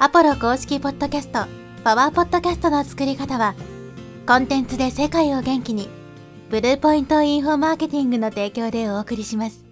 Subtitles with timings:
[0.00, 1.46] アポロ公式ポッドキャスト、
[1.84, 3.54] パワーポッドキャストの作り方は、
[4.26, 5.88] コンテンツで世界を元気に、
[6.50, 9.64] ブルーポイントインフォマーケティングの提供でお送りします。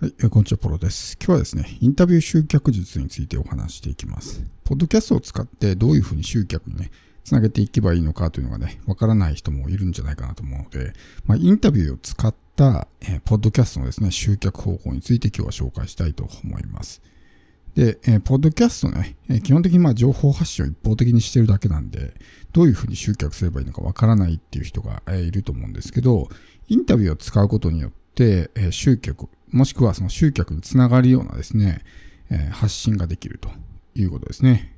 [0.00, 1.18] はい、こんにちは、ポロです。
[1.20, 4.42] 今日はですね、インタビュー集客術についてお話していきます。
[4.64, 6.90] ポッドキャストを使ってどういうふうに集客にね、
[7.24, 10.94] つなげていけばいいのかというのがね、わからない人もいるんじゃないかなと思うので、
[11.26, 17.00] まあ、インタビューを使った、えーポッドキャストのですね、集客方法について今日は紹介したいと思います。
[17.76, 22.14] で、えーポッドキャストね、えー基本的にまあ情報発信を一方的にしてるだけなんで、
[22.52, 26.28] どういうふうに集客すればいいのかわからないっていう人が、えーいると思うんですけど、
[26.66, 31.84] インタビューを使うことによって、えー集客、もしくはその集客につながるようなですね、
[32.28, 33.50] えー発信ができると
[33.94, 34.74] いうことですね。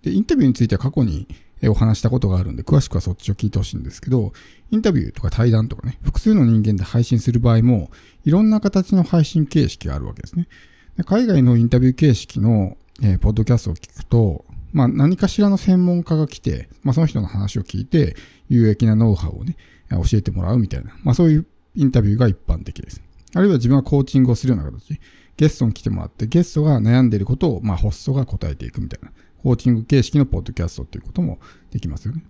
[0.00, 1.28] で、インタビューについては過去に
[1.68, 4.32] お話したことがあるんで、詳しくはそっちを聞いてほしいんですけど、
[4.70, 7.90] インタビューとか対談とかね、複数の人間で配信する場合も、
[8.24, 10.48] いろんな形の配信形式があるわけですね。
[10.96, 18.16] で海外のインタビュー形式の、えーポッドキャストを聞くと、まあ何かしらの専門家が来て、まあその人の話を聞いて、
[18.48, 19.56] 有益なノウハウをね、
[19.90, 23.02] 教えてもらうみたいな、まあそういうインタビューが一般的です。
[23.34, 24.98] あるいは自分はコーチングをするような形、
[25.36, 29.10] ゲストに来てもらって、ゲストが悩んでいることを、まあホストが答えていくみたいな、
[29.42, 31.38] コーチング形式のポッドキャストっていうことも
[31.70, 32.22] できますよね。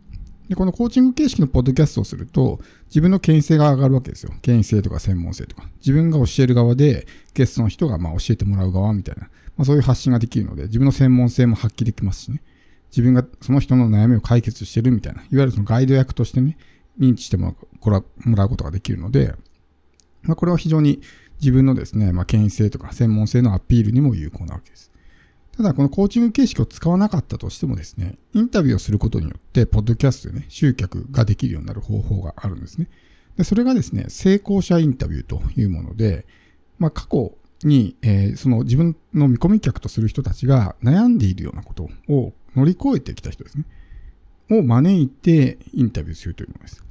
[0.48, 4.32] で、このコーチング形式のポッドキャストをすると、自分の権威性が上がるわけですよ。
[4.42, 5.68] 権威性とか専門性とか。
[5.78, 12.42] 自分が教える側で、ゲストの人がまあ教えてもらう側みたいな、まあそういう発信ができるので、自分の専門性も発揮できますしね。
[12.90, 16.58] 自分がその人の悩みを解決してるみたいな、いわゆるそのガイド役としてね、
[16.98, 19.34] 認知してもらうこらもらうことができるので、
[20.22, 21.00] まあこれは非常に
[21.40, 24.89] 自分のですね、まあ権威性とか専門性のアピールにも有効なわけです。
[25.60, 32.88] ただ、このコーチング形式を使わなかったとしてもですね、インタビューをすることによって、ポッドキャストでね、集客ができるようになる方法があるんですね。
[33.36, 36.24] で、それがですね、成功者インタビューというもので、
[36.78, 43.64] まあ、過去に、えーその自分の見込み客とする人たちが悩んでいるようなことを乗り越えてきた人ですね。
[44.50, 46.82] を招いてインタビューするというものです。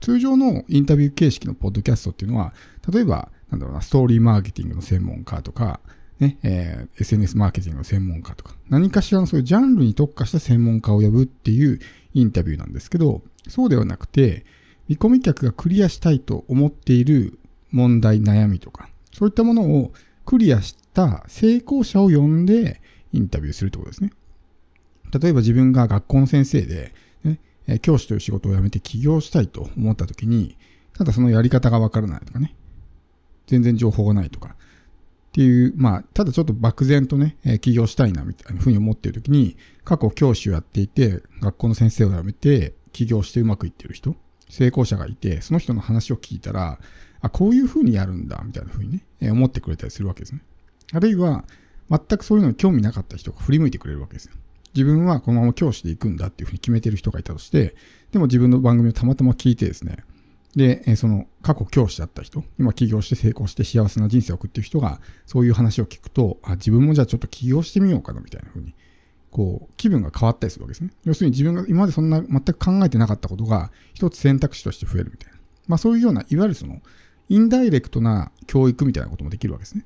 [0.00, 2.54] 通常のインタビュー形式のポッドキャストっていうのは、
[2.90, 5.80] 例えば、なんだろうな、ストーリーマーケティングの専門家とか、
[6.20, 11.80] ね、えー SNS マーケティングの専門家とか、何かしらのそういうジャンルに特化した専門家を呼ぶっていう
[12.14, 14.44] インタビューなんですけど、そうではなくて、
[14.88, 17.38] 見込み客がクリアしたいと思っている
[17.70, 19.92] 問題、悩みとか、そういったものを
[20.24, 22.80] クリアした成功者を呼んで
[23.12, 24.12] インタビューするってことですね。
[25.18, 26.92] 例えば自分が学校の先生で、
[27.24, 27.38] ね、
[27.80, 30.56] 教師という仕事を辞めて起業したいと思った時に、
[30.94, 32.54] ただそのやり方がわからないとかね、
[33.46, 34.47] 全然情報がないとか、
[35.38, 44.16] っていう、まあ、ただちょっと漠然とね、え起業したいな、みたいなふうに思っている時に、過去教師をやっていて、学校の先生を辞めて、起業してうまくいってる人、
[44.50, 46.80] 成功者がいて、その人の話を聞いたら、
[47.20, 50.40] あ、こういうふうにやるんだ、みたいなふうにね、え思ってくれたりするわけですね。
[50.92, 51.44] あるいは、
[51.88, 54.32] 全くそういうのに興味なかった人が振り向いてくれるわけですよ。
[54.74, 57.76] 自分はこのまま教師で行くんだっていうふうに決めてる人がいたとして、
[58.10, 59.98] でも自分の番組をたまたま聞いてですね、
[60.56, 68.74] で、その過去教師だった人、今起業して成功して幸せな人生を送っている人が、そういう話を聞くと、あ、自分もじゃあちょっと起業してみようかなみたいな風に、
[69.30, 70.90] こう、気分が変わったりするわけですね。
[71.04, 75.38] 要するに自分が今までそんな全く考えてなかったことが、一つ選択肢として増えるみたいな。
[75.66, 76.80] まあそういうような、いわゆるその、
[77.28, 79.84] インダイレクトな教育みたいなこともできるわけですね。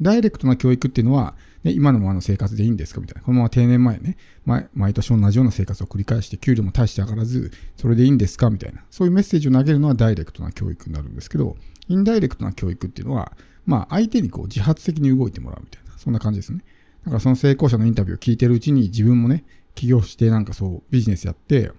[0.00, 3.22] ダイレクトな教育っていうのは、ね、今のままの生活でいいんですかみたいな。
[3.22, 8.84] このまま定年前ね、毎毎年同じような生活を繰り返して、給料も大して上がらず、それでいいんですかみたいな。
[8.90, 11.56] そういうメッセージを投げるのはダイレクトな教育になるんですけど、
[11.88, 13.32] インダイレクトな教育っていうのは、
[13.66, 15.96] まあ相手にこう自発的に動いてもらうみたいな。
[15.96, 16.64] そんな感じですね。
[17.04, 19.44] だからその成功者のインタビューを聞いてるうちに自分もね、
[19.74, 21.72] 起業してなんかそうビジネスやって、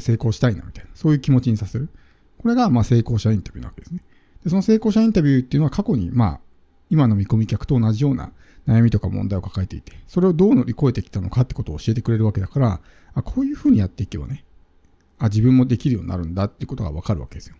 [0.00, 0.90] 成功したいなみたいな。
[0.94, 1.88] そういう気持ちにさせる。
[2.38, 4.02] これがまあ成功者インタビューなわけですね。
[4.44, 6.40] で、その成功者インタビューっていうのは過去にまあ
[6.90, 8.32] 今の見込み客と同じような
[8.66, 12.80] 悩みとか問題を抱えていて、それをどう乗り越えてきたのかってことを教えてくれるわけだから、
[13.14, 14.44] あ、こういうふうにやっていけばね、
[15.18, 17.56] あ、自分もできるようになるんだってことがわかるわけですよ。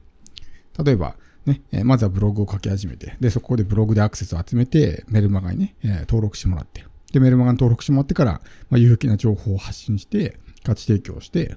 [0.83, 1.17] 例えば、
[1.47, 11.57] ね、まずはブログを書き始めて、で、そこでブログでアクセスを集めて、メルマガにね、登録してもらって、で、メルマガに登録してもらってから、まあ、有益な情報を発信して、価値提供して、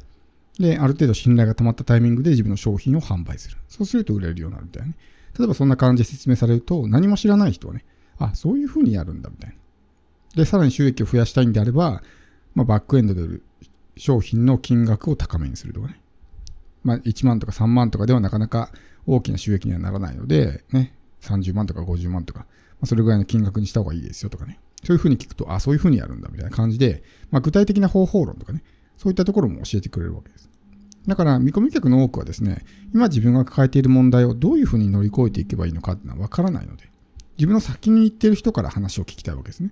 [0.60, 3.58] で、ある程度信頼が溜まったタイミングで自分の商品を販売する。
[3.68, 4.96] そうすると売れるようになるみたいなね。
[5.38, 7.86] 例えばそんな感じで説明されると、何も知らない人はね、
[8.18, 9.56] あ、そういうふうにやるんだみたいな。
[10.36, 12.02] で、さらに収益を増やしたいんであれば、
[12.54, 13.44] まあ、バックエンドで売る
[13.98, 16.02] 商品の金額を高めにするとかね。
[16.84, 18.72] まあ、1万とか3万とかではなかなか
[19.06, 22.46] 大きな収益にはならないので、ね、30万とか50万とか、ま
[22.84, 24.60] あ、それぐらいの金額にした方がいいですよとかね。
[24.84, 28.64] そういうふうに聞くと、あ、そういうふうにやるんだみたいな感じで、まあ、具体的な方法論とかね、
[28.98, 30.50] そういったところも教えてくれるわけです。
[31.08, 32.64] だから、見込み客の多くはですね、
[32.94, 36.90] 今自分が抱えている問題をどういうふうに乗り越えていけばいいのかっていうのは分からないので、
[37.38, 39.72] 自分の先に行っている人から話を聞きたいわけですね。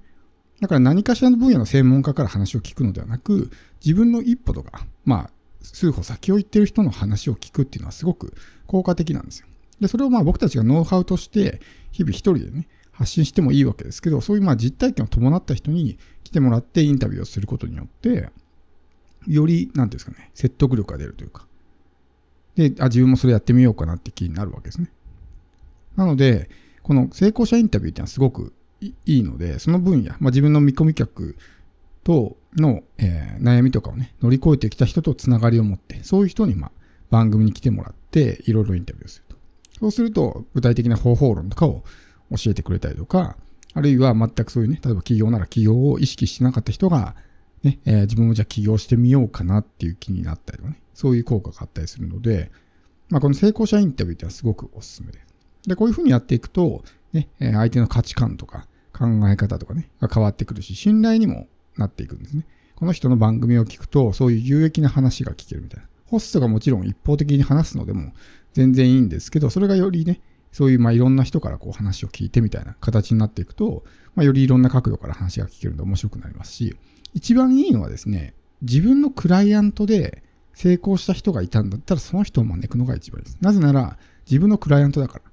[0.59, 3.51] だから何かしらの分野の専門家から話を聞くのではなく、
[3.83, 5.29] 自分の一歩とか、まあ、
[5.61, 8.33] 数歩先を行っている人の話を聞くっていうのはすごく
[8.65, 9.47] 効果的なんですよ。
[9.79, 11.61] で、それをまあ僕たちがノウハウとして
[11.91, 18.29] 日々一人でね、発信してもいいわけですけど、そういうまあ実体験を伴った人に来てもらってインタビューをすることによって、
[19.27, 21.45] より、なんていうんですかね、説得力が出るというか、
[22.55, 24.91] で、あ、自分もそれやってみようかなって気になるわけですね。
[25.95, 26.49] なので、
[26.83, 31.37] この成功者インタビューっていうのはすごくいいので、その分野、まあ、自分の見込み客
[32.03, 36.71] との、えー、悩みとかをね、乗り越えてきた人とつながりを持って、そういう人に、まあ、
[37.09, 39.35] 番組に来てもらって、いろいろインタビューすると。
[39.79, 41.83] そうすると、具体的な方法論とかを
[42.31, 43.37] 教えてくれたりとか、
[43.73, 47.15] あるいは全くそういうね、例えば企業なら企業を意識してなかった人が、
[47.63, 52.51] ね、えー、自分もじゃあ起業してみようかなっていう気になったりとかね、そういう効果があったりするので、
[53.09, 55.25] まあ、この成功者インタビューってのはすごくおすすめです。
[55.67, 61.47] で、こういうふうにやっていくと、ね、相手の価値観とか考え方とかね、が変わってくるし、信頼にも
[61.77, 62.45] なっていくんですね。
[62.75, 65.87] この人の番組を聞くと、そういう有益な話が聞けるみたいな。
[66.05, 68.13] ホストがもちろん一方的に話すのでも
[68.53, 70.21] 全然いいんですけど、それがよりね、
[70.51, 73.83] そういうまあいろんな人からこう話を聞いてみたいな形になっていくと、
[74.15, 76.75] まあ、よりいろんな角度から話が聞けるので面白くなりますし、
[77.13, 80.23] 一番いいのはですね、自分のクライアントで
[80.53, 83.37] 成功した人がいたんだったらその人を招くのが一番です。
[83.41, 85.23] なぜなら自分のクライアントだから。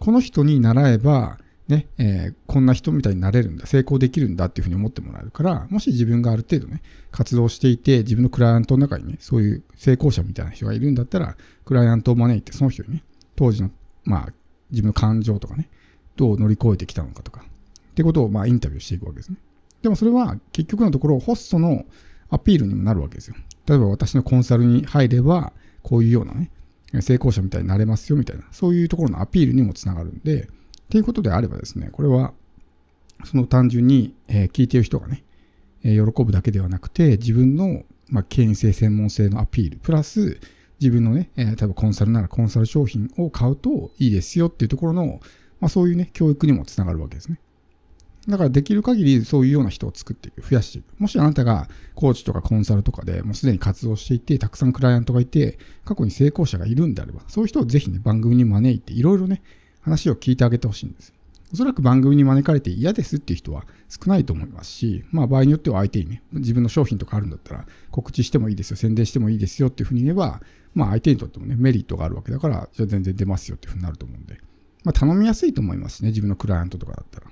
[0.00, 1.38] この人に習えば、
[1.68, 13.04] ね、えー、こんな人みたいになれるんだ、成功できるんだっていうふうに思ってもらえるから、もし自分がある程度ね、活動していて、自分のクライアントの中にね、そういう成功者みたいな人がいるんだったら、クライアントを招いて、その人にね、
[13.34, 13.70] 当時の、
[14.04, 14.32] まあ、
[14.70, 15.70] 自分の感情とかね、
[16.16, 19.38] どう乗り越えてきたのかとか、ってことを、まあ、インタビューしていくわけですね。
[19.84, 21.84] でもそれは、結局のところ、ホストの
[22.30, 23.36] アピールにもなるわけですよ。
[23.66, 25.52] 例えば私のコンサルに入れば、
[25.82, 26.50] こういうようなね、
[27.02, 30.46] 成功者みたいになれますよみたいな、そういうところのアピールにもつながるんで、っ
[30.88, 32.32] ていうことであればですね、これは、
[33.26, 35.22] その単純に、え、聞いている人がね、
[35.82, 40.40] え、喜ぶだけではなくて、自分の、まあ、権威性、専門性のアピール、プラス、
[40.80, 45.20] 自分のね、え、例えばコンサルならコンサル商品を買うといいですよっていうところの、
[45.60, 47.38] まあ、そういうね、教育にもつながるわけですね。
[48.28, 50.98] だからできる限りそういうような人を作っていく、増やしていく。
[50.98, 59.42] もしあなたがコーチとかコンサルとかでもうすでに活動していて、たくさんクライアントがいて、過去に成功者がいるんであれば、そういう人をぜひね、番組に招いて、いろいろね、
[59.82, 61.12] 話を聞いてあげてほしいんです。
[61.52, 70.42] おそらく番組に招かれて嫌ですっていう人は少ないと思いますし、まあ場合によっては相手にね、自分の商品とかあるんだったら告知してもいいですよ、宣伝してもいいですよっていうふうに言えば、
[70.74, 74.40] まあ相手にとってもね、メリットがあるわけだから、じゃあ全然出ますよっていうふうになると思うんで、
[74.82, 77.26] まあ頼みやすいと思いますね、自分のクライアントとかだったら。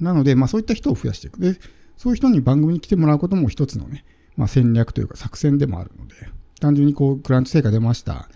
[0.00, 1.40] なので、まあそういった人を増やしていく。
[1.40, 1.58] で、
[1.96, 4.04] そういう人に番組に来てもらうことも一つのね、
[4.36, 6.14] まあ戦略というか作戦でもあるので、
[6.60, 8.28] 単純にこう、クラント成果出ました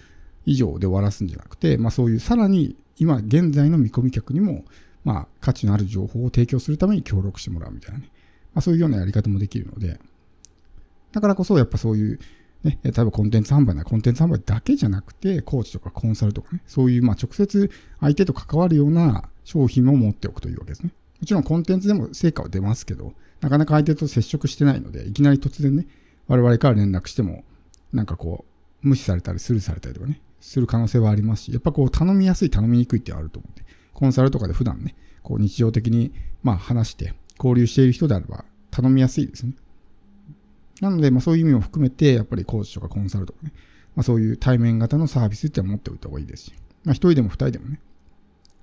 [0.47, 4.65] 以上で終わらすんじゃなくて、まあそういうさらに今現在の見込み客にも、
[5.05, 8.11] まあ価値のある情報を提供するために協力してもらうみたいなね。
[8.55, 10.01] まあそういうようなやり方もできるので、
[11.13, 12.19] だからこそやっぱそういう、
[12.63, 17.71] ね、例えばコンテンツ販売ならコンテンツ販売だけじゃなくて、コーチとかコンサルとかね、そういうまあ直接
[18.01, 20.93] 相手と関わるような商品も持っておくというわけですね。
[21.21, 25.87] もちろんコンテンツでも成果は出ますけど、なかなか相手と接触してないので、いきなり突然ね、
[26.29, 27.45] 我々から連絡しても、
[27.93, 28.45] なんかこ
[28.83, 36.13] う、無視されたりスルーされたりとかね、する可能性はありますし、やっぱこう頼みやすい、頼みにくいってあると思うんで、コンサルとかで普段ね、こう日常的に
[36.43, 39.53] まあ話して交流している人であれば頼みやすいですね。
[40.81, 43.53] なので、まあそういう意味も含めて、やっぱりコーチとかコンサルとかね、
[43.95, 46.55] まあそういう対面型のサービスって持っておいた方がいいですし、
[46.85, 47.81] まあ一人でも二人でもね、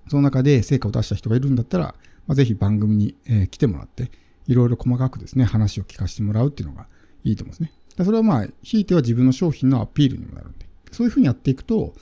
[0.08, 1.94] その中で成果を出した人がいるんだったら、
[2.28, 4.12] まあ、ぜひ番組に、えー、来てもらって、
[4.48, 6.88] いろいろ細かくですね、話を聞かせてもらうっていうのが
[7.24, 7.72] いいと思うんですね。
[8.04, 11.94] それはまあ、ひいては自分の商品のアピールにもなるんで、そういうふうにやっていくと、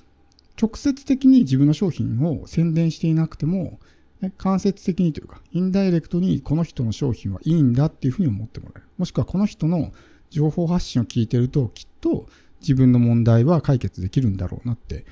[0.61, 3.79] 直接的に自分の商品を宣伝していなくても、
[4.21, 8.85] ね、間接的にというか、インダイレクトにこの人の商品はいいんだっていうふうに思ってもらえる。
[8.97, 9.93] もしくはこの人の
[10.29, 12.27] 情報発信を聞いてると、きっと
[12.61, 15.05] 自分の問題は解決できるんだろうなって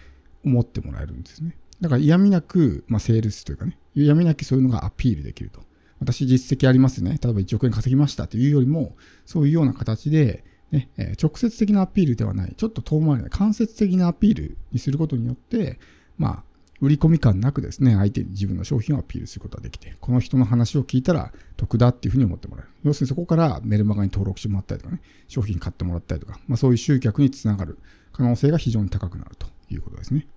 [0.46, 1.56] 思ってもらえるんですね。
[1.82, 5.62] だから嫌味なく、まあ、セールスというかね、嫌味なくそういうのがアピールできると。
[6.00, 7.18] 私実績ありますね。
[7.22, 15.80] 例えば1億円稼ぎましたというよりも、そういうような形で、ね、え直接的なアピールではない、ちょっと遠回りな間接的なアピールにすることによって、
[16.18, 16.44] まあ、
[16.82, 22.72] 売り込み感なくですね、相手に自分の商品をアピールすることができて、この人の話を聞いたら得だっていうふうに思ってもらえる。
[22.84, 27.80] 要するにそこからメルマガに登録してもらったりとかね、商品買ってもらったりとか、まあそういう集客につながる
[28.12, 30.28] 可能性が非常に高くなるということですね。